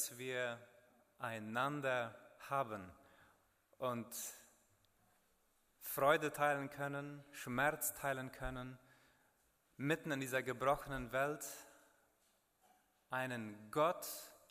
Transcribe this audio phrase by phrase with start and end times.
[0.00, 0.58] dass wir
[1.18, 2.14] einander
[2.48, 2.90] haben
[3.76, 4.06] und
[5.82, 8.78] Freude teilen können, Schmerz teilen können,
[9.76, 11.44] mitten in dieser gebrochenen Welt
[13.10, 14.06] einen Gott,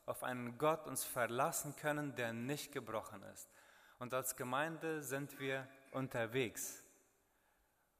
[0.05, 3.49] auf einen Gott uns verlassen können, der nicht gebrochen ist.
[3.97, 6.85] Und als Gemeinde sind wir unterwegs.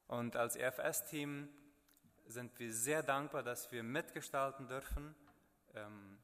[0.06, 1.50] Und als EFS-Team
[2.28, 5.16] sind wir sehr dankbar, dass wir mitgestalten dürfen
[5.74, 6.19] ähm,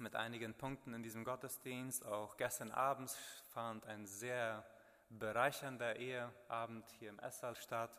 [0.00, 2.04] mit einigen Punkten in diesem Gottesdienst.
[2.06, 3.10] Auch gestern Abend
[3.50, 4.66] fand ein sehr
[5.10, 7.90] bereichernder Eheabend hier im Esssaal statt.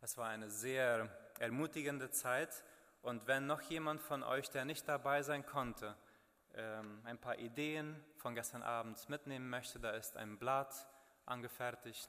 [0.00, 2.64] Es war eine sehr ermutigende Zeit.
[3.02, 5.96] Und wenn noch jemand von euch, der nicht dabei sein konnte,
[6.54, 10.88] ähm, ein paar Ideen von gestern Abend mitnehmen möchte, da ist ein Blatt
[11.26, 12.08] angefertigt,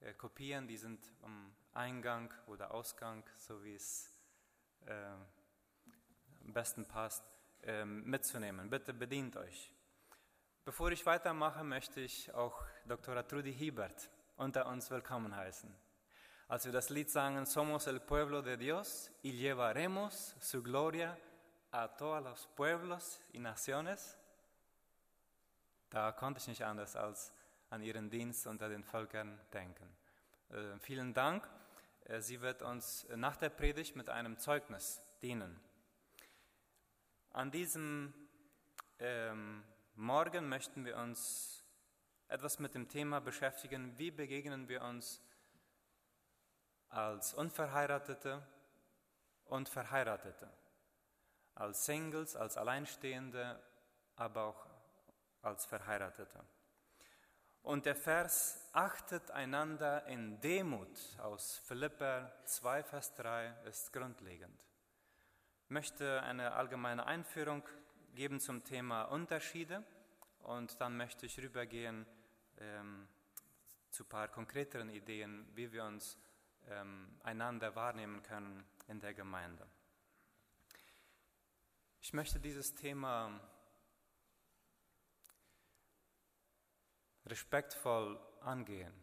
[0.00, 4.12] äh, Kopien, die sind am Eingang oder Ausgang, so wie es
[4.86, 4.92] äh,
[6.44, 7.24] am besten passt,
[7.84, 8.70] mitzunehmen.
[8.70, 9.72] Bitte bedient euch.
[10.64, 13.26] Bevor ich weitermache, möchte ich auch Dr.
[13.26, 15.74] Trudy Hiebert unter uns willkommen heißen.
[16.46, 21.18] Als wir das Lied sagen, Somos el pueblo de Dios y llevaremos su gloria
[21.70, 24.16] a todos los pueblos y naciones,
[25.90, 27.32] da konnte ich nicht anders als
[27.70, 29.88] an ihren Dienst unter den Völkern denken.
[30.50, 31.48] Äh, vielen Dank.
[32.04, 35.60] Äh, sie wird uns nach der Predigt mit einem Zeugnis dienen.
[37.38, 38.12] An diesem
[38.98, 39.62] ähm,
[39.94, 41.64] Morgen möchten wir uns
[42.26, 45.22] etwas mit dem Thema beschäftigen, wie begegnen wir uns
[46.88, 48.44] als Unverheiratete
[49.44, 50.50] und Verheiratete,
[51.54, 53.62] als Singles, als Alleinstehende,
[54.16, 54.66] aber auch
[55.40, 56.44] als Verheiratete.
[57.62, 64.67] Und der Vers achtet einander in Demut aus Philipper 2, Vers 3 ist grundlegend.
[65.70, 67.62] Möchte eine allgemeine Einführung
[68.14, 69.84] geben zum Thema Unterschiede
[70.40, 72.06] und dann möchte ich rübergehen
[72.58, 73.06] ähm,
[73.90, 76.18] zu ein paar konkreteren Ideen, wie wir uns
[76.68, 79.66] ähm, einander wahrnehmen können in der Gemeinde.
[82.00, 83.38] Ich möchte dieses Thema
[87.26, 88.94] respektvoll angehen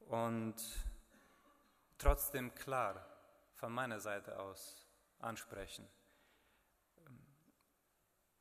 [0.00, 0.56] und
[1.96, 3.06] trotzdem klar
[3.54, 4.85] von meiner Seite aus
[5.18, 5.88] ansprechen.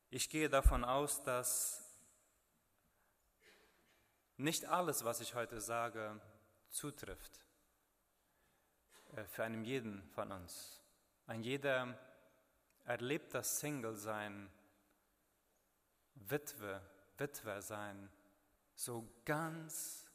[0.09, 1.81] Ich gehe davon aus, dass
[4.37, 6.19] nicht alles, was ich heute sage,
[6.69, 7.45] zutrifft
[9.15, 10.81] äh, für einen jeden von uns.
[11.27, 11.97] Ein jeder
[12.83, 14.51] erlebt das Single-Sein,
[16.15, 16.81] Witwe,
[17.17, 18.09] Witwer sein,
[18.73, 20.05] so ganz,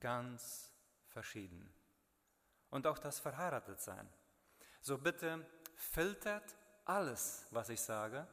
[0.00, 0.72] ganz
[1.08, 1.72] verschieden.
[2.70, 4.08] Und auch das Verheiratetsein.
[4.80, 8.26] So bitte filtert alles, was ich sage,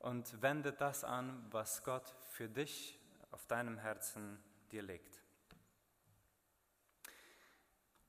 [0.00, 2.98] und wendet das an, was Gott für dich
[3.30, 4.42] auf deinem Herzen
[4.72, 5.22] dir legt.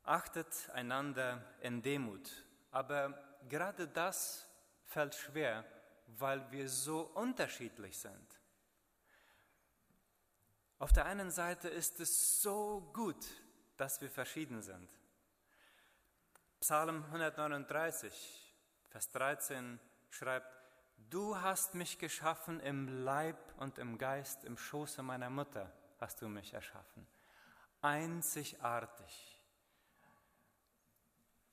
[0.03, 2.31] Achtet einander in Demut,
[2.71, 4.47] aber gerade das
[4.85, 5.63] fällt schwer,
[6.07, 8.39] weil wir so unterschiedlich sind.
[10.79, 13.23] Auf der einen Seite ist es so gut,
[13.77, 14.89] dass wir verschieden sind.
[16.59, 18.40] Psalm 139,
[18.91, 19.79] Vers 13
[20.09, 20.53] schreibt,
[21.09, 26.27] Du hast mich geschaffen im Leib und im Geist, im Schoße meiner Mutter hast du
[26.27, 27.07] mich erschaffen.
[27.81, 29.41] Einzigartig,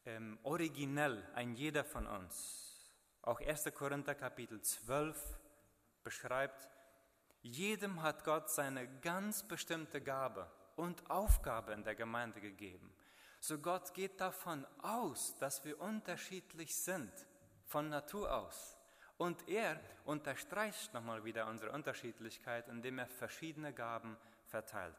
[0.04, 2.92] ähm, originell, ein jeder von uns.
[3.22, 3.72] Auch 1.
[3.72, 5.38] Korinther Kapitel 12
[6.02, 6.68] beschreibt,
[7.42, 12.92] jedem hat Gott seine ganz bestimmte Gabe und Aufgabe in der Gemeinde gegeben.
[13.40, 17.12] So Gott geht davon aus, dass wir unterschiedlich sind,
[17.64, 18.76] von Natur aus.
[19.16, 24.16] Und er unterstreicht nochmal wieder unsere Unterschiedlichkeit, indem er verschiedene Gaben
[24.46, 24.96] verteilt.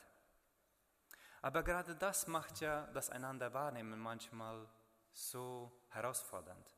[1.42, 4.68] Aber gerade das macht ja das einander wahrnehmen manchmal
[5.14, 6.76] so herausfordernd.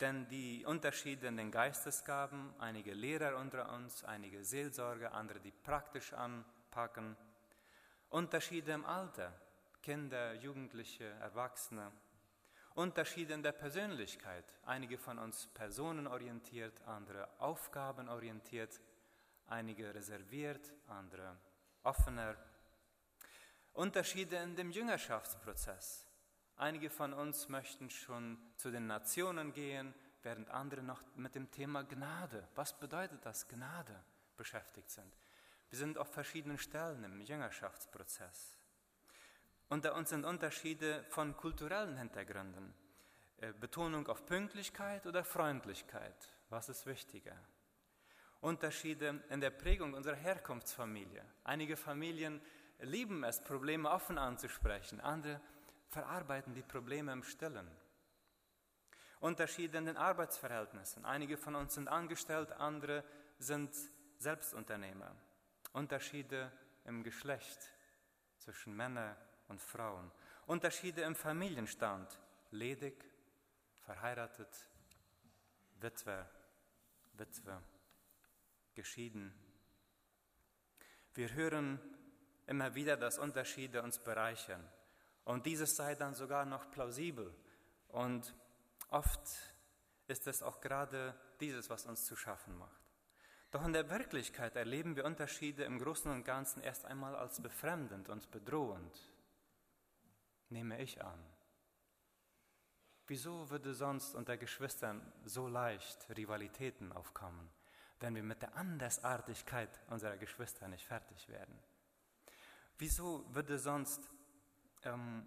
[0.00, 6.12] Denn die Unterschiede in den Geistesgaben, einige Lehrer unter uns, einige Seelsorger, andere, die praktisch
[6.12, 7.16] anpacken,
[8.10, 9.32] Unterschiede im Alter,
[9.86, 11.92] Kinder, Jugendliche, Erwachsene,
[12.74, 18.80] Unterschiede in der Persönlichkeit, einige von uns personenorientiert, andere aufgabenorientiert,
[19.46, 21.36] einige reserviert, andere
[21.84, 22.34] offener.
[23.74, 26.04] Unterschiede in dem Jüngerschaftsprozess,
[26.56, 29.94] Einige von uns möchten schon zu den Nationen gehen,
[30.24, 34.02] während andere noch mit dem Thema Gnade, was bedeutet das, Gnade,
[34.36, 35.16] beschäftigt sind.
[35.70, 38.58] Wir sind auf verschiedenen Stellen im Jüngerschaftsprozess.
[39.68, 42.72] Unter uns sind Unterschiede von kulturellen Hintergründen.
[43.38, 46.16] Äh, Betonung auf Pünktlichkeit oder Freundlichkeit,
[46.48, 47.36] was ist wichtiger?
[48.40, 51.24] Unterschiede in der Prägung unserer Herkunftsfamilie.
[51.42, 52.40] Einige Familien
[52.78, 55.40] lieben es, Probleme offen anzusprechen, andere
[55.88, 57.68] verarbeiten die Probleme im Stillen.
[59.18, 61.04] Unterschiede in den Arbeitsverhältnissen.
[61.04, 63.02] Einige von uns sind angestellt, andere
[63.38, 63.74] sind
[64.18, 65.14] Selbstunternehmer.
[65.72, 66.52] Unterschiede
[66.84, 67.72] im Geschlecht
[68.38, 69.16] zwischen Männern
[69.48, 70.10] und Frauen.
[70.46, 72.18] Unterschiede im Familienstand.
[72.50, 73.04] Ledig,
[73.80, 74.48] verheiratet,
[75.80, 76.28] Witwer,
[77.14, 77.62] Witwe,
[78.74, 79.34] geschieden.
[81.14, 81.80] Wir hören
[82.46, 84.62] immer wieder, dass Unterschiede uns bereichern.
[85.24, 87.34] Und dieses sei dann sogar noch plausibel.
[87.88, 88.34] Und
[88.90, 89.20] oft
[90.06, 92.80] ist es auch gerade dieses, was uns zu schaffen macht.
[93.50, 98.08] Doch in der Wirklichkeit erleben wir Unterschiede im Großen und Ganzen erst einmal als befremdend
[98.08, 98.94] und bedrohend,
[100.50, 101.24] nehme ich an.
[103.06, 107.48] Wieso würde sonst unter Geschwistern so leicht Rivalitäten aufkommen,
[108.00, 111.56] wenn wir mit der Andersartigkeit unserer Geschwister nicht fertig werden?
[112.78, 114.00] Wieso würde sonst
[114.82, 115.26] ähm,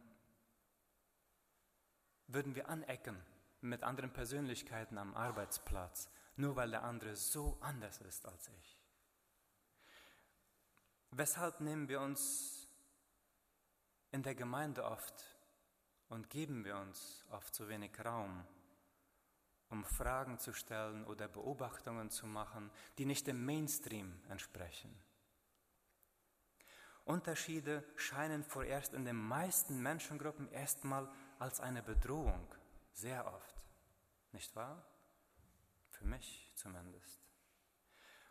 [2.27, 3.17] würden wir anecken
[3.61, 8.77] mit anderen Persönlichkeiten am Arbeitsplatz, nur weil der andere so anders ist als ich?
[11.11, 12.58] Weshalb nehmen wir uns
[14.11, 15.37] in der Gemeinde oft
[16.09, 18.45] und geben wir uns oft zu wenig Raum,
[19.69, 24.93] um Fragen zu stellen oder Beobachtungen zu machen, die nicht dem Mainstream entsprechen?
[27.05, 31.09] Unterschiede scheinen vorerst in den meisten Menschengruppen erstmal
[31.39, 32.47] als eine Bedrohung,
[32.93, 33.55] sehr oft.
[34.31, 34.85] Nicht wahr?
[35.89, 37.19] Für mich zumindest.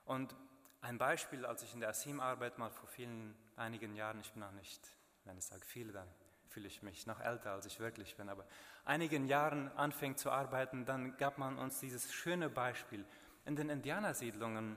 [0.04, 0.34] Und
[0.80, 4.52] ein Beispiel, als ich in der Asim-Arbeit mal vor vielen, einigen Jahren, ich bin noch
[4.52, 6.08] nicht, wenn ich sage viele, dann
[6.48, 8.46] fühle ich mich noch älter, als ich wirklich bin, aber
[8.84, 13.04] einigen Jahren anfing zu arbeiten, dann gab man uns dieses schöne Beispiel.
[13.44, 14.76] In den Indianersiedlungen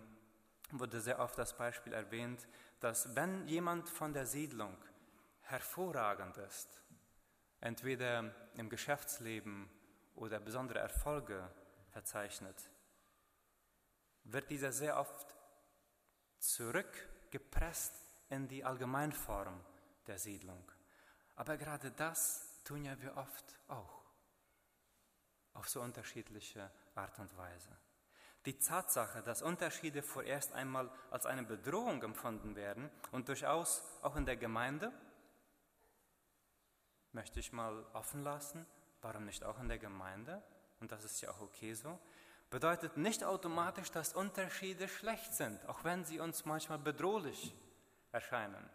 [0.71, 2.47] wurde sehr oft das Beispiel erwähnt,
[2.79, 4.77] dass wenn jemand von der Siedlung
[5.41, 6.81] hervorragend ist,
[7.59, 9.69] entweder im Geschäftsleben
[10.15, 11.49] oder besondere Erfolge
[11.89, 12.69] verzeichnet,
[14.23, 15.35] wird dieser sehr oft
[16.39, 17.93] zurückgepresst
[18.29, 19.59] in die Allgemeinform
[20.11, 20.69] der Siedlung.
[21.35, 24.03] Aber gerade das tun ja wir oft auch,
[25.53, 27.69] auf so unterschiedliche Art und Weise.
[28.45, 34.25] Die Tatsache, dass Unterschiede vorerst einmal als eine Bedrohung empfunden werden und durchaus auch in
[34.25, 34.91] der Gemeinde,
[37.13, 38.65] möchte ich mal offen lassen,
[39.01, 40.43] warum nicht auch in der Gemeinde,
[40.81, 41.97] und das ist ja auch okay so,
[42.49, 47.55] bedeutet nicht automatisch, dass Unterschiede schlecht sind, auch wenn sie uns manchmal bedrohlich
[48.11, 48.69] erscheinen.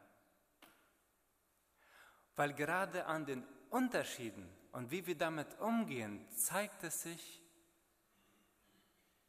[2.36, 7.42] Weil gerade an den Unterschieden und wie wir damit umgehen, zeigt es sich,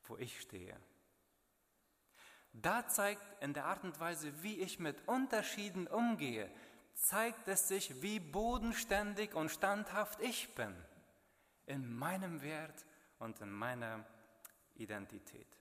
[0.04, 0.78] wo ich stehe.
[2.54, 6.52] Da zeigt in der Art und Weise, wie ich mit Unterschieden umgehe,
[6.94, 10.76] zeigt es sich, wie bodenständig und standhaft ich bin
[11.66, 12.86] in meinem Wert
[13.20, 14.06] und in meiner
[14.76, 15.57] Identität.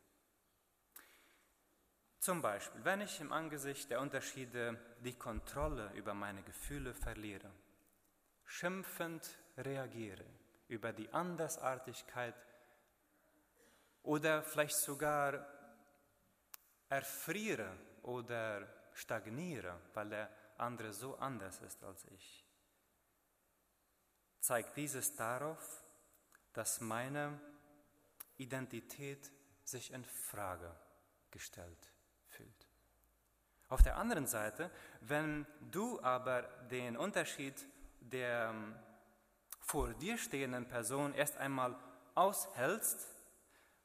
[2.27, 7.53] Zum Beispiel, wenn ich im Angesicht der Unterschiede die Kontrolle über meine Gefühle verliere,
[8.45, 10.25] schimpfend reagiere
[10.67, 12.35] über die Andersartigkeit
[14.03, 15.47] oder vielleicht sogar
[16.89, 20.29] erfriere oder stagniere, weil der
[20.59, 22.45] andere so anders ist als ich.
[24.41, 25.85] Zeigt dieses darauf,
[26.55, 27.41] dass meine
[28.37, 29.31] Identität
[29.63, 30.75] sich in Frage
[31.31, 31.96] gestellt
[32.37, 32.69] fühlt.
[33.69, 37.55] Auf der anderen Seite, wenn du aber den Unterschied
[38.01, 38.75] der ähm,
[39.61, 41.77] vor dir stehenden Person erst einmal
[42.15, 43.17] aushältst,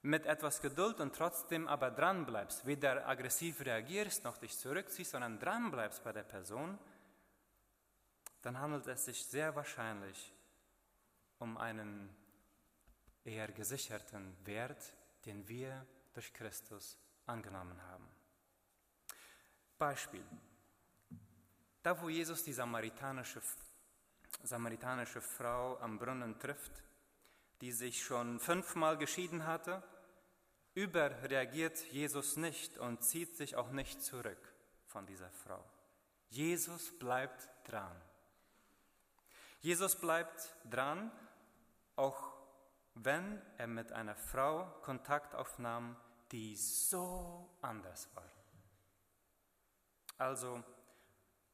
[0.04, 5.40] mit etwas Geduld und trotzdem aber dran bleibst, weder aggressiv reagierst noch dich zurückziehst, sondern
[5.40, 6.80] dran bleibst bei der Person,
[8.42, 10.34] dann handelt es sich sehr wahrscheinlich
[11.38, 12.16] um einen
[13.24, 14.94] eher gesicherten Wert,
[15.26, 18.08] den wir durch Christus angenommen haben.
[19.82, 20.24] Beispiel.
[21.82, 23.42] Da, wo Jesus die samaritanische,
[24.44, 26.84] samaritanische Frau am Brunnen trifft,
[27.62, 29.82] die sich schon fünfmal geschieden hatte,
[30.76, 34.54] überreagiert Jesus nicht und zieht sich auch nicht zurück
[34.86, 35.64] von dieser Frau.
[36.30, 38.00] Jesus bleibt dran.
[39.62, 41.12] Jesus bleibt dran,
[41.96, 42.38] auch
[42.94, 45.98] wenn er mit einer Frau Kontakt aufnahm,
[46.32, 48.41] die so anders war.
[50.22, 50.64] Also,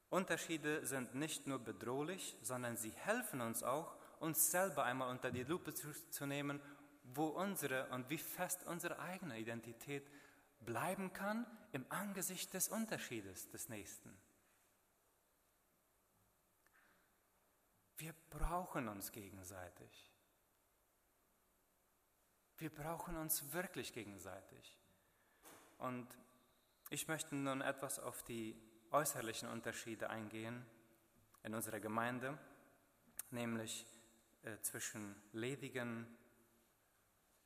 [0.10, 5.44] Unterschiede sind nicht nur bedrohlich, sondern sie helfen uns auch, uns selber einmal unter die
[5.44, 6.62] Lupe zu, zu nehmen,
[7.06, 10.12] wo unsere und wie fest unsere eigene Identität
[10.60, 14.14] bleiben kann im Angesicht des Unterschiedes des Nächsten.
[17.96, 20.12] Wir brauchen uns gegenseitig.
[22.58, 24.78] Wir brauchen uns wirklich gegenseitig.
[25.78, 26.06] Und
[26.90, 28.56] ich möchte nun etwas auf die
[28.92, 30.66] äußerlichen Unterschiede eingehen
[31.44, 32.38] in unserer Gemeinde,
[33.32, 33.86] nämlich
[34.44, 36.08] äh, zwischen Ledigen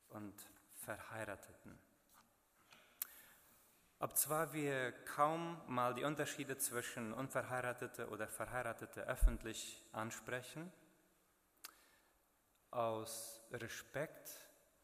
[0.08, 0.34] und
[0.84, 1.78] Verheirateten.
[3.98, 10.72] Obzwar wir kaum mal die Unterschiede zwischen Unverheiratete oder Verheiratete öffentlich ansprechen,
[12.70, 14.30] aus Respekt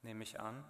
[0.02, 0.64] nehme ich an,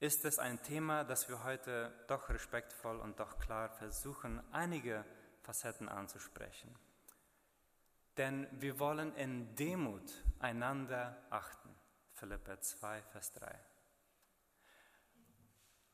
[0.00, 5.04] ist es ein Thema, das wir heute doch respektvoll und doch klar versuchen, einige
[5.42, 6.74] Facetten anzusprechen.
[8.16, 11.74] Denn wir wollen in Demut einander achten.
[12.14, 13.60] Philippa 2, Vers 3.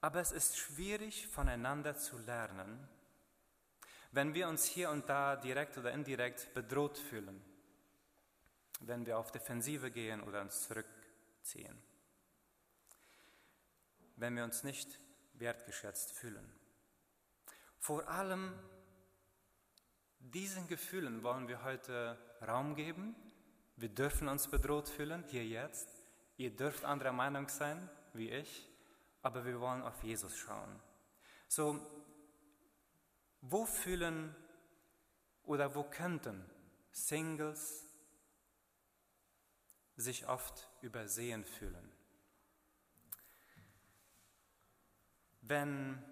[0.00, 2.88] Aber es ist schwierig, voneinander zu lernen,
[4.12, 7.42] wenn wir uns hier und da direkt oder indirekt bedroht fühlen,
[8.80, 11.82] wenn wir auf Defensive gehen oder uns zurückziehen
[14.16, 14.98] wenn wir uns nicht
[15.34, 16.52] wertgeschätzt fühlen.
[17.78, 18.54] Vor allem
[20.18, 23.14] diesen Gefühlen wollen wir heute Raum geben.
[23.76, 25.88] Wir dürfen uns bedroht fühlen, hier jetzt.
[26.36, 28.68] Ihr dürft anderer Meinung sein, wie ich,
[29.22, 30.80] aber wir wollen auf Jesus schauen.
[31.48, 31.78] So,
[33.40, 34.34] wo fühlen
[35.44, 36.44] oder wo könnten
[36.90, 37.84] Singles
[39.96, 41.93] sich oft übersehen fühlen?
[45.46, 46.02] Wenn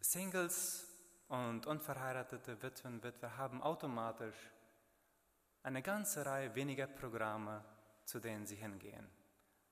[0.00, 0.86] Singles
[1.28, 4.50] und unverheiratete Witwen, Witwer haben automatisch
[5.62, 7.64] eine ganze Reihe weniger Programme,
[8.04, 9.08] zu denen sie hingehen,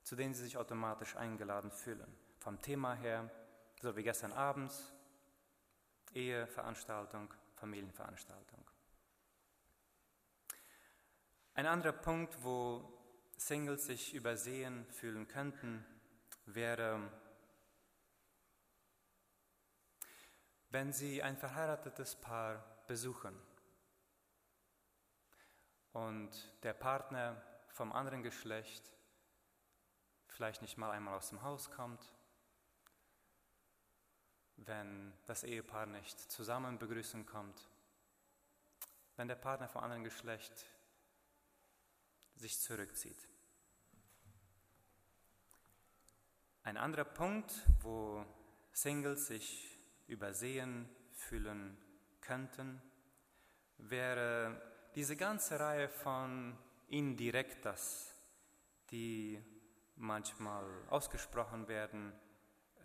[0.03, 2.17] zu denen sie sich automatisch eingeladen fühlen.
[2.39, 3.31] Vom Thema her,
[3.83, 4.73] so wie gestern Abend,
[6.15, 8.65] Eheveranstaltung, Familienveranstaltung.
[11.55, 13.00] Ein anderer Punkt, wo
[13.41, 15.83] Singles sich übersehen fühlen könnten,
[16.45, 17.11] wäre,
[20.69, 23.35] wenn sie ein verheiratetes Paar besuchen.
[25.93, 26.31] Und
[26.63, 28.93] der Partner vom anderen Geschlecht
[30.27, 32.13] vielleicht nicht mal einmal aus dem Haus kommt,
[34.57, 37.71] wenn das Ehepaar nicht zusammen begrüßen kommt,
[39.17, 40.67] wenn der Partner vom anderen Geschlecht
[42.41, 43.29] sich zurückzieht.
[46.63, 48.25] Ein anderer Punkt, wo
[48.73, 51.77] Singles sich übersehen fühlen
[52.21, 52.81] könnten,
[53.77, 54.61] wäre
[54.95, 56.57] diese ganze Reihe von
[56.89, 58.15] Indirektas,
[58.91, 59.43] die
[59.97, 62.13] manchmal ausgesprochen werden.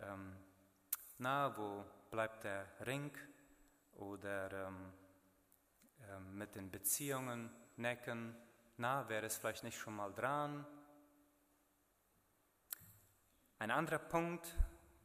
[0.00, 0.36] Ähm,
[1.18, 3.10] na, wo bleibt der Ring?
[3.94, 4.92] Oder ähm,
[6.00, 8.36] äh, mit den Beziehungen necken.
[8.78, 10.66] Na, wäre es vielleicht nicht schon mal dran?
[13.58, 14.54] Ein anderer Punkt,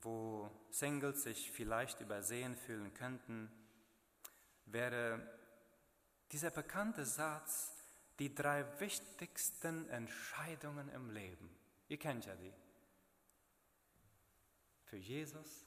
[0.01, 3.50] wo Singles sich vielleicht übersehen fühlen könnten,
[4.66, 5.25] wäre
[6.32, 7.72] dieser bekannte Satz,
[8.20, 11.50] die drei wichtigsten Entscheidungen im Leben.
[11.88, 12.54] Ihr kennt ja die.
[14.84, 15.66] Für Jesus,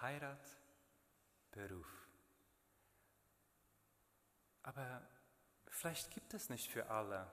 [0.00, 0.58] Heirat,
[1.50, 2.08] Beruf.
[4.62, 5.06] Aber
[5.74, 7.30] vielleicht gibt es nicht für alle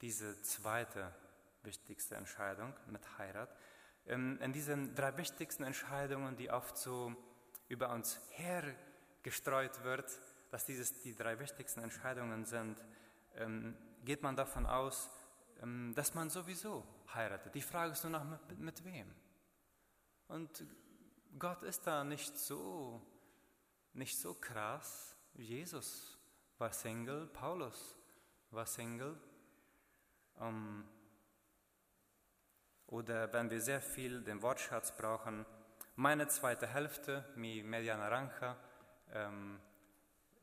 [0.00, 1.14] diese zweite
[1.62, 3.54] wichtigste Entscheidung mit Heirat.
[4.06, 7.14] Ähm, in diesen drei wichtigsten Entscheidungen, die oft so
[7.68, 10.10] über uns hergestreut wird,
[10.50, 12.82] dass dieses die drei wichtigsten Entscheidungen sind,
[13.36, 15.08] ähm, geht man davon aus,
[15.62, 17.54] ähm, dass man sowieso heiratet.
[17.54, 19.14] Die Frage ist nur noch mit, mit wem.
[20.26, 20.66] Und
[21.38, 23.00] Gott ist da nicht so,
[23.92, 25.16] nicht so krass.
[25.34, 26.18] Jesus
[26.62, 27.96] war Single, Paulus
[28.52, 29.18] war Single.
[30.36, 30.88] Um,
[32.86, 35.44] oder wenn wir sehr viel den Wortschatz brauchen,
[35.96, 38.56] meine zweite Hälfte, mi media naranja,
[39.12, 39.60] ähm,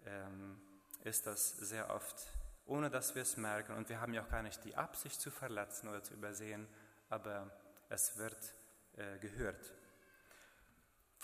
[0.05, 0.61] ähm,
[1.05, 2.33] ist das sehr oft,
[2.65, 3.77] ohne dass wir es merken.
[3.77, 6.67] Und wir haben ja auch gar nicht die Absicht zu verletzen oder zu übersehen,
[7.07, 7.49] aber
[7.87, 8.55] es wird
[8.97, 9.71] äh, gehört.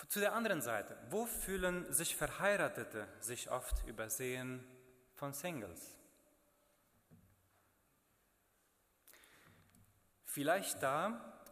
[0.08, 4.66] Zu der anderen Seite, wo fühlen sich Verheiratete sich oft übersehen
[5.16, 5.98] von Singles?
[10.24, 11.42] Vielleicht da,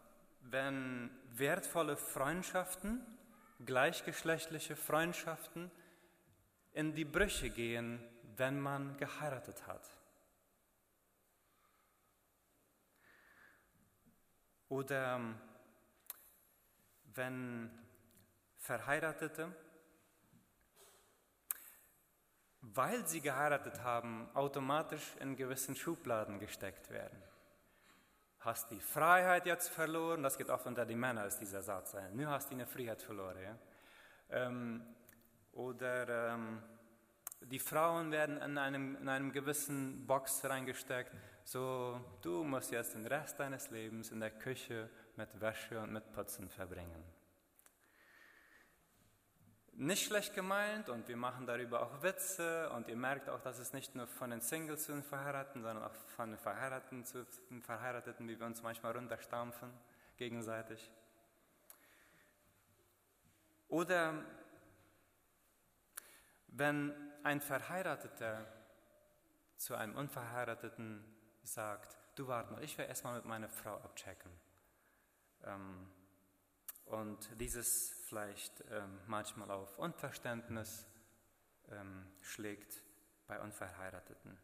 [0.41, 3.05] wenn wertvolle Freundschaften,
[3.65, 5.71] gleichgeschlechtliche Freundschaften
[6.73, 7.99] in die Brüche gehen,
[8.35, 9.89] wenn man geheiratet hat.
[14.67, 15.39] Oder ähm,
[17.13, 17.71] wenn
[18.57, 19.55] Verheiratete,
[22.73, 27.21] weil sie geheiratet haben, automatisch in gewissen Schubladen gesteckt werden.
[28.39, 31.95] Hast die Freiheit jetzt verloren, das geht oft unter die Männer, ist dieser Satz.
[32.13, 33.37] Nu hast du eine Freiheit verloren.
[33.43, 33.57] Ja?
[34.29, 34.83] Ähm,
[35.53, 36.61] oder ähm,
[37.41, 41.11] die Frauen werden in einem, in einem gewissen Box reingesteckt.
[41.43, 46.11] So, du musst jetzt den Rest deines Lebens in der Küche mit Wäsche und mit
[46.11, 47.03] Putzen verbringen.
[49.77, 53.73] Nicht schlecht gemeint und wir machen darüber auch Witze und ihr merkt auch, dass es
[53.73, 57.61] nicht nur von den Singles zu den Verheirateten, sondern auch von den Verheirateten zu den
[57.61, 59.69] Verheirateten, wie wir uns manchmal runterstampfen
[60.15, 60.89] gegenseitig.
[63.67, 64.23] Oder
[66.47, 68.47] wenn ein Verheirateter
[69.57, 71.03] zu einem Unverheirateten
[71.43, 74.31] sagt, du warte mal, ich will erstmal mit meiner Frau abchecken.
[75.43, 75.91] Ähm,
[76.85, 80.85] und dieses vielleicht ähm, manchmal auf Unverständnis
[81.71, 82.83] ähm, schlägt
[83.27, 84.37] bei Unverheirateten.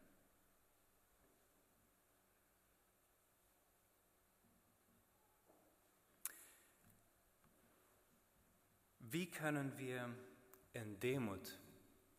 [8.98, 10.08] Wie können wir
[10.72, 11.58] in Demut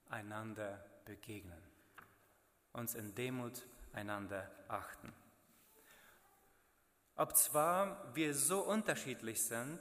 [0.10, 1.62] einander begegnen,
[2.72, 5.14] uns in Demut einander achten.
[7.16, 9.80] Ob zwar wir so unterschiedlich sind,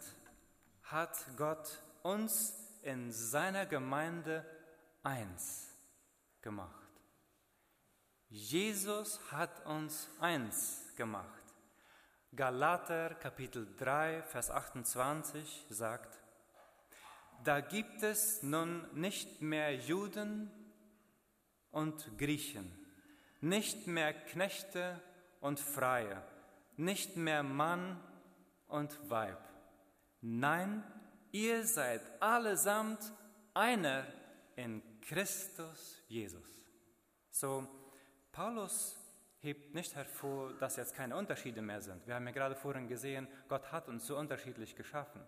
[0.93, 4.45] hat Gott uns in seiner Gemeinde
[5.03, 5.69] eins
[6.43, 6.89] gemacht.
[8.29, 11.43] Jesus hat uns eins gemacht.
[12.35, 16.19] Galater Kapitel 3, Vers 28 sagt,
[17.45, 20.51] da gibt es nun nicht mehr Juden
[21.71, 22.71] und Griechen,
[23.41, 25.01] nicht mehr Knechte
[25.41, 26.23] und Freie,
[26.77, 28.01] nicht mehr Mann
[28.69, 29.52] und Weib.
[30.23, 30.85] Nein,
[31.33, 33.13] ihr seid allesamt
[33.55, 34.07] einer
[34.55, 36.47] in Christus Jesus.
[37.31, 37.67] So,
[38.31, 38.97] Paulus
[39.41, 42.07] hebt nicht hervor, dass jetzt keine Unterschiede mehr sind.
[42.07, 45.21] Wir haben ja gerade vorhin gesehen, Gott hat uns so unterschiedlich geschaffen.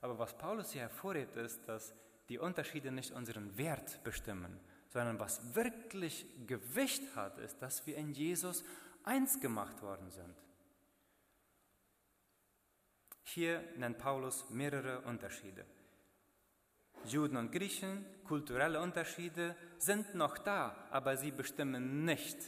[0.00, 1.92] Aber was Paulus hier hervorhebt, ist, dass
[2.28, 8.12] die Unterschiede nicht unseren Wert bestimmen, sondern was wirklich Gewicht hat, ist, dass wir in
[8.12, 8.62] Jesus
[9.02, 10.36] eins gemacht worden sind.
[13.34, 15.66] Hier nennt Paulus mehrere Unterschiede.
[17.04, 22.38] Juden und Griechen, kulturelle Unterschiede sind noch da, aber sie bestimmen nicht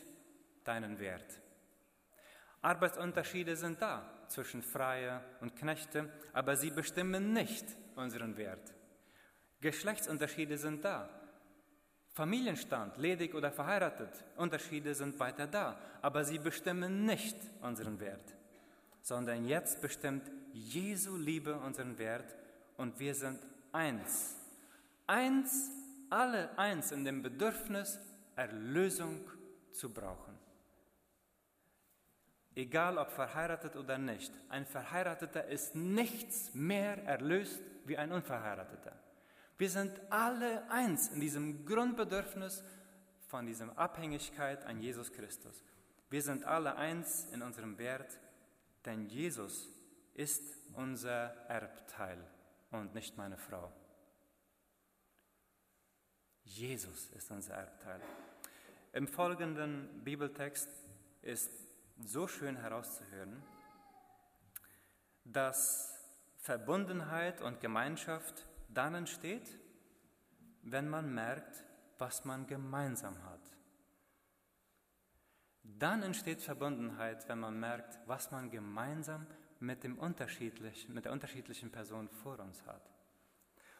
[0.64, 1.42] deinen Wert.
[2.62, 7.66] Arbeitsunterschiede sind da, zwischen Freie und Knechte, aber sie bestimmen nicht
[7.96, 8.72] unseren Wert.
[9.60, 11.10] Geschlechtsunterschiede sind da.
[12.08, 18.34] Familienstand, ledig oder verheiratet, Unterschiede sind weiter da, aber sie bestimmen nicht unseren Wert,
[19.02, 22.34] sondern jetzt bestimmt Jesu Liebe unseren Wert
[22.76, 23.38] und wir sind
[23.72, 24.36] eins.
[25.06, 25.70] Eins,
[26.08, 27.98] alle eins in dem Bedürfnis,
[28.36, 29.20] Erlösung
[29.72, 30.38] zu brauchen.
[32.54, 38.92] Egal ob verheiratet oder nicht, ein Verheirateter ist nichts mehr erlöst wie ein Unverheirateter.
[39.56, 42.64] Wir sind alle eins in diesem Grundbedürfnis
[43.28, 45.62] von dieser Abhängigkeit an Jesus Christus.
[46.08, 48.18] Wir sind alle eins in unserem Wert,
[48.84, 49.68] denn Jesus
[50.14, 50.42] ist
[50.74, 52.18] unser Erbteil
[52.70, 53.72] und nicht meine Frau.
[56.44, 58.00] Jesus ist unser Erbteil.
[58.92, 60.68] Im folgenden Bibeltext
[61.22, 61.50] ist
[62.04, 63.42] so schön herauszuhören,
[65.24, 65.94] dass
[66.38, 69.58] Verbundenheit und Gemeinschaft dann entsteht,
[70.62, 71.64] wenn man merkt,
[71.98, 73.29] was man gemeinsam hat.
[75.78, 79.26] Dann entsteht Verbundenheit, wenn man merkt, was man gemeinsam
[79.60, 82.90] mit, dem unterschiedlichen, mit der unterschiedlichen Person vor uns hat.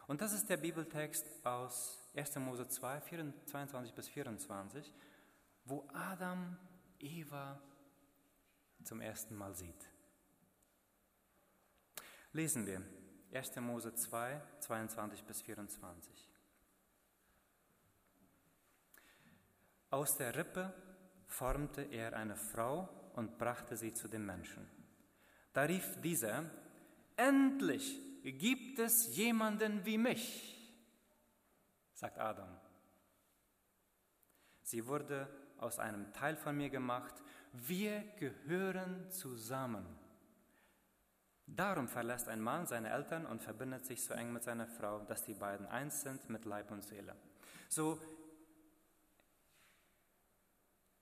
[0.07, 2.35] Und das ist der Bibeltext aus 1.
[2.37, 3.01] Mose 2,
[3.45, 4.93] 22 bis 24,
[5.65, 6.57] wo Adam,
[6.99, 7.61] Eva
[8.83, 9.89] zum ersten Mal sieht.
[12.33, 12.81] Lesen wir
[13.33, 13.55] 1.
[13.57, 16.29] Mose 2, 22 bis 24.
[19.89, 20.73] Aus der Rippe
[21.31, 24.67] formte er eine Frau und brachte sie zu dem Menschen.
[25.53, 26.43] Da rief dieser,
[27.15, 30.57] endlich gibt es jemanden wie mich,
[31.93, 32.49] sagt Adam.
[34.61, 37.13] Sie wurde aus einem Teil von mir gemacht,
[37.53, 39.85] wir gehören zusammen.
[41.47, 45.23] Darum verlässt ein Mann seine Eltern und verbindet sich so eng mit seiner Frau, dass
[45.23, 47.15] die beiden eins sind mit Leib und Seele.
[47.67, 47.99] So,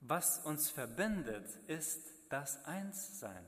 [0.02, 3.46] was uns verbindet, ist das Einssein.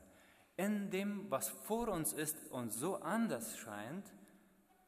[0.57, 4.05] in dem, was vor uns ist und so anders scheint,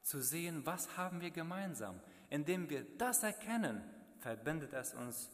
[0.03, 1.99] zu sehen, was haben wir gemeinsam.
[2.29, 3.81] Indem wir das erkennen,
[4.19, 5.31] verbindet es uns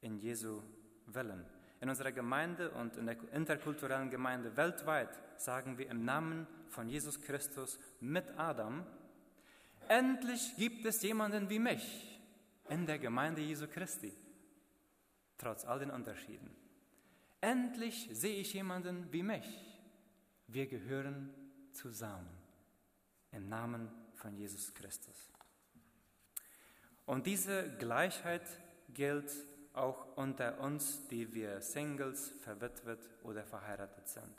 [0.00, 0.62] in Jesu
[1.06, 1.46] Willen.
[1.80, 7.20] In unserer Gemeinde und in der interkulturellen Gemeinde weltweit sagen wir im Namen von Jesus
[7.20, 8.84] Christus mit Adam,
[9.88, 12.20] endlich gibt es jemanden wie mich
[12.68, 14.12] in der Gemeinde Jesu Christi,
[15.42, 16.54] trotz all den Unterschieden.
[17.40, 19.46] Endlich sehe ich jemanden wie mich.
[20.46, 21.34] Wir gehören
[21.72, 22.30] zusammen
[23.32, 25.32] im Namen von Jesus Christus.
[27.06, 28.46] Und diese Gleichheit
[28.94, 29.32] gilt
[29.72, 34.36] auch unter uns, die wir Singles, verwitwet oder verheiratet sind.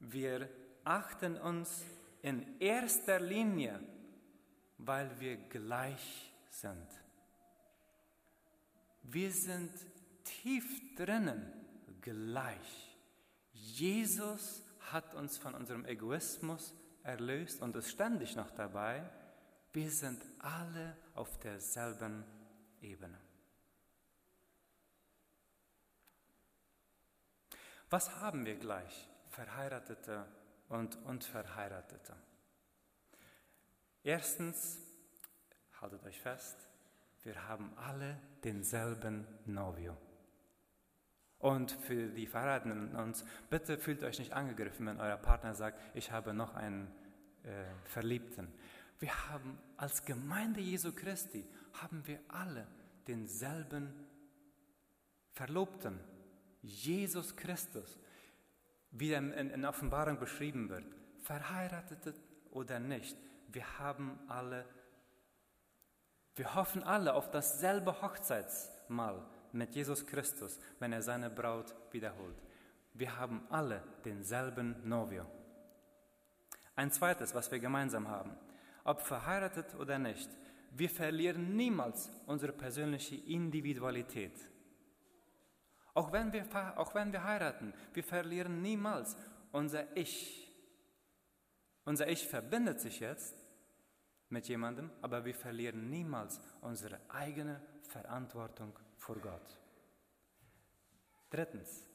[0.00, 0.50] Wir
[0.84, 1.84] achten uns
[2.20, 3.80] in erster Linie,
[4.76, 7.05] weil wir gleich sind.
[9.08, 9.72] Wir sind
[10.24, 11.52] tief drinnen
[12.00, 12.98] gleich.
[13.52, 19.08] Jesus hat uns von unserem Egoismus erlöst und ist ständig noch dabei.
[19.72, 22.24] Wir sind alle auf derselben
[22.80, 23.20] Ebene.
[27.90, 30.26] Was haben wir gleich, Verheiratete
[30.68, 32.16] und Unverheiratete?
[34.02, 34.78] Erstens,
[35.80, 36.56] haltet euch fest,
[37.26, 39.96] wir haben alle denselben Novio.
[41.38, 46.10] Und für die Verheirateten uns, bitte fühlt euch nicht angegriffen, wenn euer Partner sagt, ich
[46.10, 46.86] habe noch einen
[47.42, 48.48] äh, Verliebten.
[48.98, 52.66] Wir haben als Gemeinde Jesu Christi, haben wir alle
[53.06, 53.92] denselben
[55.32, 56.00] Verlobten,
[56.62, 57.98] Jesus Christus,
[58.90, 60.84] wie er in, in Offenbarung beschrieben wird,
[61.20, 62.14] verheiratete
[62.50, 63.16] oder nicht.
[63.48, 64.64] Wir haben alle,
[66.36, 69.22] wir hoffen alle auf dasselbe Hochzeitsmahl
[69.52, 72.36] mit Jesus Christus, wenn er seine Braut wiederholt.
[72.92, 75.24] Wir haben alle denselben Novio.
[76.74, 78.36] Ein zweites, was wir gemeinsam haben,
[78.84, 80.28] ob verheiratet oder nicht,
[80.72, 84.38] wir verlieren niemals unsere persönliche Individualität.
[85.94, 86.44] Auch wenn wir,
[86.78, 89.16] auch wenn wir heiraten, wir verlieren niemals
[89.52, 90.52] unser Ich.
[91.86, 93.45] Unser Ich verbindet sich jetzt
[94.28, 99.60] mit jemandem, aber wir verlieren niemals unsere eigene Verantwortung vor Gott.
[101.30, 101.88] Drittens,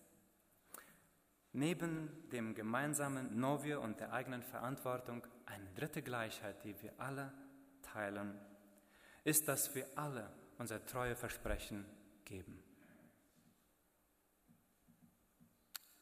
[1.53, 7.33] neben dem gemeinsamen Novio und der eigenen Verantwortung eine dritte Gleichheit, die wir alle
[7.81, 8.39] teilen,
[9.23, 11.85] ist, dass wir alle unser Treueversprechen
[12.23, 12.63] geben.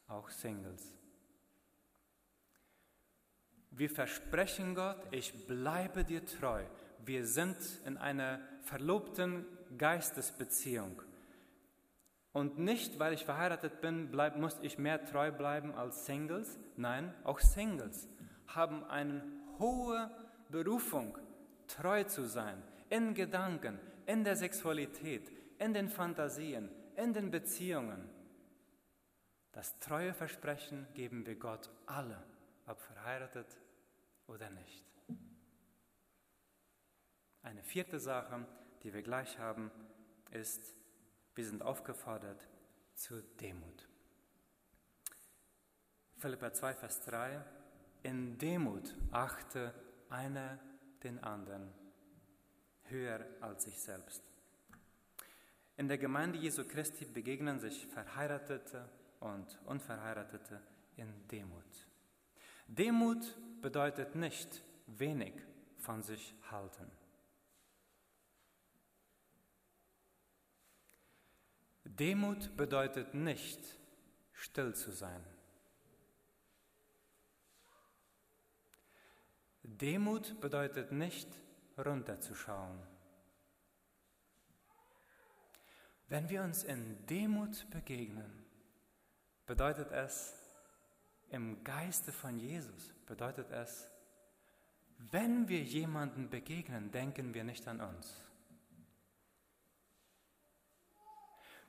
[0.06, 0.99] Auch Singles.
[3.70, 6.64] Wir versprechen Gott, ich bleibe dir treu.
[7.04, 7.56] Wir sind
[7.86, 9.46] in einer verlobten
[9.78, 11.02] Geistesbeziehung.
[12.32, 16.58] Und nicht, weil ich verheiratet bin, bleib, muss ich mehr treu bleiben als Singles.
[16.76, 18.08] Nein, auch Singles
[18.46, 19.22] haben eine
[19.58, 20.10] hohe
[20.48, 21.18] Berufung,
[21.66, 28.08] treu zu sein, in Gedanken, in der Sexualität, in den Fantasien, in den Beziehungen.
[29.52, 32.22] Das treue Versprechen geben wir Gott alle,
[32.70, 33.58] ob verheiratet
[34.26, 34.84] oder nicht.
[37.42, 38.46] Eine vierte Sache,
[38.82, 39.70] die wir gleich haben,
[40.30, 40.76] ist,
[41.34, 42.46] wir sind aufgefordert
[42.94, 43.88] zur Demut.
[46.18, 47.42] Philippa 2, Vers 3,
[48.02, 49.74] in Demut achte
[50.08, 50.58] einer
[51.02, 51.72] den anderen
[52.84, 54.22] höher als sich selbst.
[55.76, 58.86] In der Gemeinde Jesu Christi begegnen sich Verheiratete
[59.20, 60.60] und Unverheiratete
[60.96, 61.89] in Demut.
[62.72, 65.34] Demut bedeutet nicht wenig
[65.76, 66.88] von sich halten.
[71.84, 73.60] Demut bedeutet nicht,
[74.32, 75.24] still zu sein.
[79.64, 81.28] Demut bedeutet nicht,
[81.76, 82.78] runterzuschauen.
[86.06, 88.46] Wenn wir uns in Demut begegnen,
[89.44, 90.39] bedeutet es
[91.30, 93.88] im Geiste von Jesus, bedeutet es,
[95.10, 98.22] wenn wir jemanden begegnen, denken wir nicht an uns.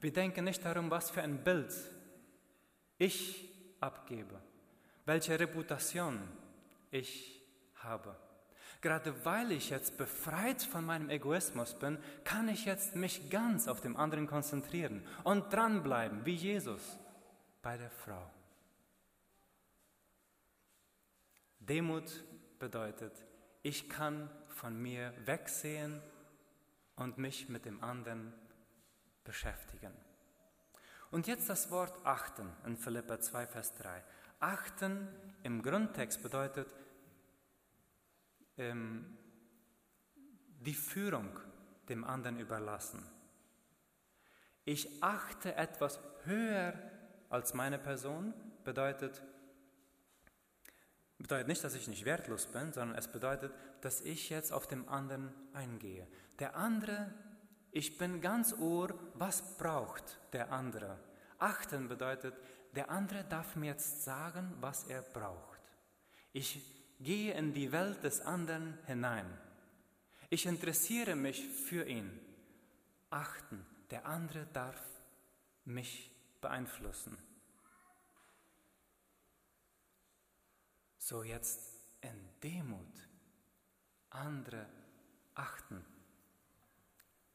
[0.01, 1.73] Wir denken nicht darum, was für ein Bild
[2.97, 4.41] ich abgebe,
[5.05, 6.19] welche Reputation
[6.89, 7.41] ich
[7.75, 8.15] habe.
[8.81, 13.79] Gerade weil ich jetzt befreit von meinem Egoismus bin, kann ich jetzt mich ganz auf
[13.79, 16.99] den anderen konzentrieren und dranbleiben, wie Jesus
[17.61, 18.27] bei der Frau.
[21.61, 22.23] Demut
[22.59, 23.13] bedeutet,
[23.61, 26.01] ich kann von mir wegsehen
[26.95, 28.33] und mich mit dem anderen
[29.23, 29.93] beschäftigen.
[31.11, 34.03] Und jetzt das Wort achten in Philippa 2, Vers 3.
[34.39, 35.07] Achten
[35.43, 36.73] im Grundtext bedeutet
[38.57, 39.17] ähm,
[40.61, 41.39] die Führung
[41.89, 43.05] dem anderen überlassen.
[44.65, 46.73] Ich achte etwas höher
[47.29, 49.21] als meine Person, bedeutet,
[51.21, 54.87] bedeutet nicht, dass ich nicht wertlos bin, sondern es bedeutet, dass ich jetzt auf den
[54.87, 56.07] anderen eingehe.
[56.39, 57.13] Der andere,
[57.71, 60.97] ich bin ganz ohr, was braucht der andere.
[61.37, 62.35] Achten bedeutet,
[62.75, 65.59] der andere darf mir jetzt sagen, was er braucht.
[66.33, 66.61] Ich
[66.99, 69.25] gehe in die Welt des anderen hinein.
[70.29, 72.19] Ich interessiere mich für ihn.
[73.09, 74.81] Achten, der andere darf
[75.65, 77.17] mich beeinflussen.
[81.11, 81.59] So jetzt
[81.99, 83.09] in Demut
[84.11, 84.65] andere
[85.35, 85.83] achten.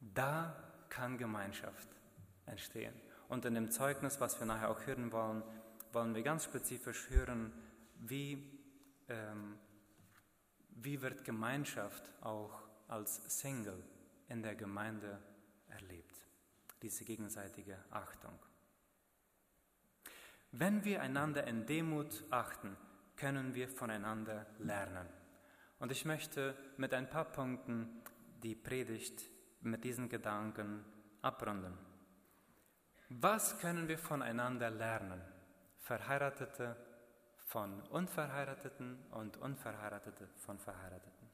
[0.01, 0.57] Da
[0.89, 1.87] kann Gemeinschaft
[2.47, 2.95] entstehen.
[3.29, 5.43] Und in dem Zeugnis, was wir nachher auch hören wollen,
[5.93, 7.53] wollen wir ganz spezifisch hören,
[7.99, 8.51] wie,
[9.11, 9.59] ähm,
[10.71, 13.85] wie wird Gemeinschaft auch als Single
[14.31, 15.23] in der Gemeinde
[15.69, 16.17] erlebt.
[16.81, 18.39] Diese gegenseitige Achtung.
[20.51, 22.75] Wenn wir einander in Demut achten,
[23.17, 25.09] können wir voneinander lernen.
[25.79, 28.03] Und ich möchte mit ein paar Punkten
[28.43, 29.23] die Predigt
[29.61, 30.85] mit diesen Gedanken
[31.23, 31.77] abrunden.
[33.09, 35.21] Was können wir voneinander lernen?
[35.79, 36.77] Verheiratete
[37.47, 41.31] von Unverheirateten und Unverheiratete von Verheirateten.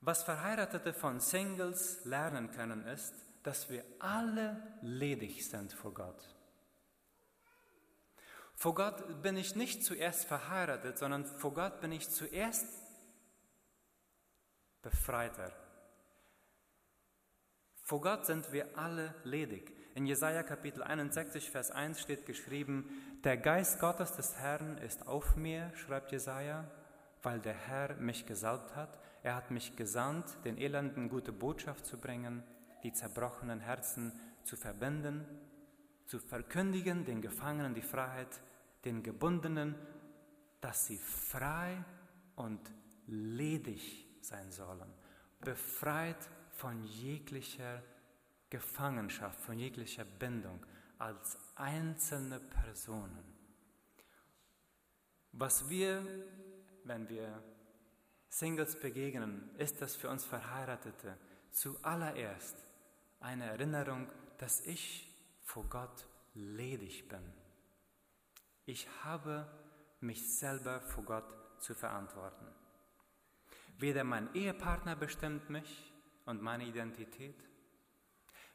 [0.00, 6.37] Was Verheiratete von Singles lernen können, ist, dass wir alle ledig sind vor Gott.
[8.60, 12.66] Vor Gott bin ich nicht zuerst verheiratet, sondern vor Gott bin ich zuerst
[14.82, 15.52] befreiter.
[17.84, 19.72] Vor Gott sind wir alle ledig.
[19.94, 22.90] In Jesaja Kapitel 61, Vers 1 steht geschrieben:
[23.22, 26.68] Der Geist Gottes des Herrn ist auf mir, schreibt Jesaja,
[27.22, 28.98] weil der Herr mich gesalbt hat.
[29.22, 32.42] Er hat mich gesandt, den Elenden gute Botschaft zu bringen,
[32.82, 35.24] die zerbrochenen Herzen zu verbinden,
[36.06, 38.40] zu verkündigen den Gefangenen die Freiheit
[38.84, 39.74] den Gebundenen,
[40.60, 41.84] dass sie frei
[42.36, 42.60] und
[43.06, 44.92] ledig sein sollen,
[45.40, 47.82] befreit von jeglicher
[48.50, 50.64] Gefangenschaft, von jeglicher Bindung
[50.98, 53.24] als einzelne Personen.
[55.32, 56.04] Was wir,
[56.84, 57.42] wenn wir
[58.28, 61.16] Singles begegnen, ist das für uns Verheiratete
[61.50, 62.56] zuallererst
[63.20, 65.08] eine Erinnerung, dass ich
[65.42, 67.37] vor Gott ledig bin
[68.68, 69.46] ich habe
[70.00, 71.24] mich selber vor Gott
[71.58, 72.44] zu verantworten.
[73.78, 75.90] Weder mein Ehepartner bestimmt mich
[76.26, 77.48] und meine Identität,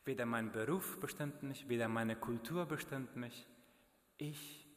[0.06, 3.47] weder mein Beruf bestimmt mich, weder meine Kultur bestimmt mich.
[4.17, 4.67] Ich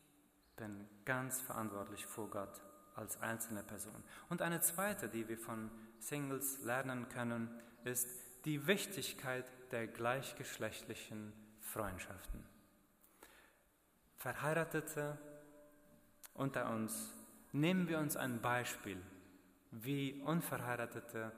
[0.57, 2.63] bin ganz verantwortlich vor Gott
[2.95, 4.03] als einzelne Person.
[4.31, 7.51] Und eine zweite, die wir von Singles lernen können,
[7.85, 8.09] ist
[8.47, 12.43] die Wichtigkeit der gleichgeschlechtlichen Freundschaften.
[14.17, 15.19] Verheiratete
[16.37, 17.13] unter uns,
[17.53, 19.01] nehmen wir uns ein Beispiel,
[19.71, 21.33] wie unverheiratete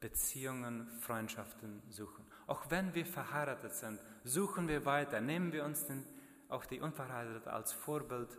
[0.00, 2.24] Beziehungen, Freundschaften suchen.
[2.46, 6.04] Auch wenn wir verheiratet sind, suchen wir weiter, nehmen wir uns den,
[6.48, 8.38] auch die Unverheiratete als Vorbild,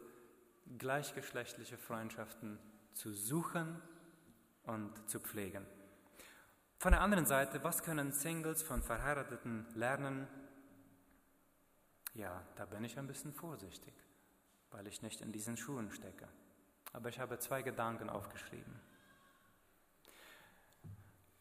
[0.78, 2.60] gleichgeschlechtliche Freundschaften
[2.94, 3.82] zu suchen
[4.64, 5.66] und zu pflegen.
[6.78, 10.28] Von der anderen Seite, was können Singles von Verheirateten lernen?
[12.14, 13.94] Ja, da bin ich ein bisschen vorsichtig,
[14.72, 16.28] weil ich nicht in diesen Schuhen stecke.
[16.94, 18.80] Aber ich habe zwei Gedanken aufgeschrieben.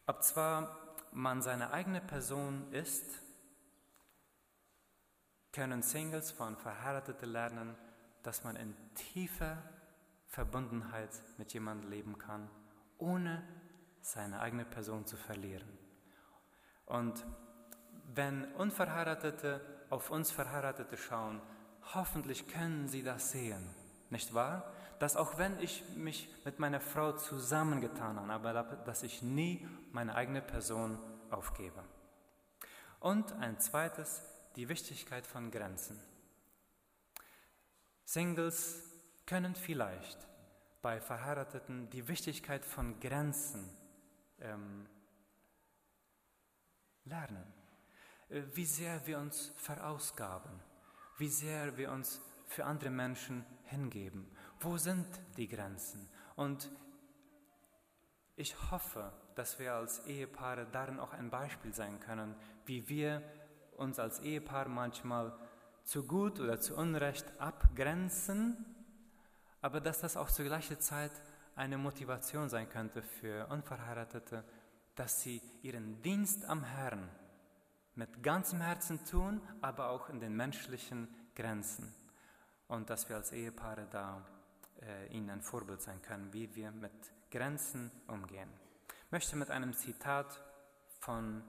[0.05, 3.05] Ob zwar man seine eigene Person ist,
[5.51, 7.75] können Singles von Verheirateten lernen,
[8.23, 9.57] dass man in tiefer
[10.27, 12.49] Verbundenheit mit jemandem leben kann,
[12.97, 13.43] ohne
[14.01, 15.77] seine eigene Person zu verlieren.
[16.85, 17.25] Und
[18.13, 21.41] wenn Unverheiratete auf uns Verheiratete schauen,
[21.93, 23.67] hoffentlich können sie das sehen,
[24.09, 24.71] nicht wahr?
[24.99, 30.15] Dass auch wenn ich mich mit meiner Frau zusammengetan habe, aber dass ich nie meine
[30.15, 31.83] eigene Person aufgebe.
[32.99, 34.21] Und ein zweites,
[34.55, 35.97] die Wichtigkeit von Grenzen.
[38.03, 38.83] Singles
[39.25, 40.17] können vielleicht
[40.81, 43.69] bei Verheirateten die Wichtigkeit von Grenzen
[44.39, 44.87] ähm,
[47.05, 47.53] lernen.
[48.29, 50.51] Äh, wie sehr wir uns verausgaben,
[51.19, 54.25] wie sehr wir uns für andere Menschen hingeben.
[54.59, 55.05] Wo sind
[55.37, 56.09] die Grenzen?
[56.35, 56.71] Und
[58.35, 63.21] ich hoffe, dass wir als Ehepaare darin auch ein Beispiel sein können, wie wir
[63.77, 65.37] uns als Ehepaar manchmal
[65.83, 68.65] zu gut oder zu Unrecht abgrenzen,
[69.61, 71.11] aber dass das auch zur gleichen Zeit
[71.55, 74.43] eine Motivation sein könnte für Unverheiratete,
[74.95, 77.09] dass sie ihren Dienst am Herrn
[77.99, 81.93] mit ganzem Herzen tun, aber auch in den menschlichen Grenzen.
[82.69, 84.25] Und dass wir als Ehepaare da
[84.81, 86.93] äh, ihnen ein Vorbild sein können, wie wir mit
[87.29, 88.49] Grenzen umgehen.
[89.05, 90.41] Ich möchte mit einem Zitat
[90.99, 91.43] von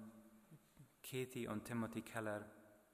[1.04, 2.44] Katie und Timothy Keller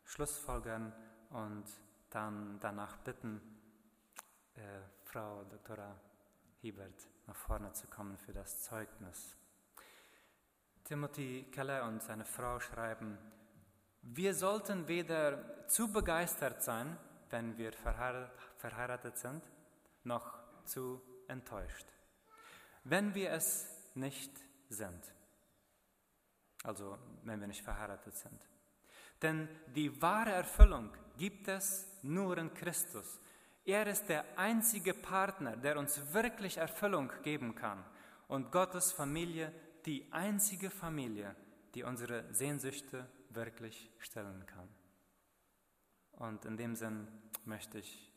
[0.05, 0.93] schlussfolgern
[1.31, 1.65] und
[2.11, 3.41] dann danach bitten,
[4.55, 4.61] äh,
[5.05, 5.99] Frau Dr.
[6.61, 9.35] Hiebert nach vorne zu kommen für das Zeugnis.
[10.85, 13.17] Timothy Keller und seine Frau schreiben,
[14.15, 16.97] wir sollten weder zu begeistert sein,
[17.31, 19.43] wenn wir verheiratet sind,
[20.05, 21.87] noch zu enttäuscht,
[22.85, 24.33] wenn wir es nicht
[24.69, 25.13] sind.
[26.63, 28.41] Also wenn wir nicht verheiratet sind.
[29.23, 33.21] Denn die wahre Erfüllung gibt es nur in Christus.
[33.65, 37.85] Er ist der einzige Partner, der uns wirklich Erfüllung geben kann.
[38.29, 39.53] Und Gottes Familie
[39.87, 41.35] die einzige Familie,
[41.75, 44.69] die unsere Sehnsüchte wirklich stellen kann.
[46.13, 47.07] Und in dem Sinn
[47.45, 48.13] möchte ich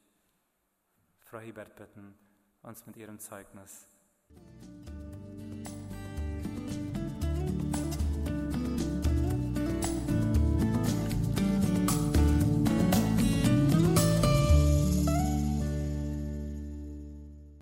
[1.20, 2.18] Frau Hiebert bitten,
[2.64, 3.88] uns mit ihrem Zeugnis